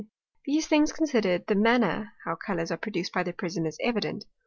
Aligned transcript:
These 0.45 0.65
things 0.65 0.91
consider'd, 0.91 1.45
the 1.45 1.53
manner, 1.53 2.13
how 2.25 2.33
Colours 2.35 2.71
are 2.71 2.77
produced 2.77 3.13
by 3.13 3.21
the 3.21 3.33
Prism, 3.33 3.67
is 3.67 3.77
evident. 3.81 4.25